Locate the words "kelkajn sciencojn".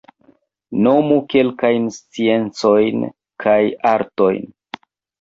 1.33-3.07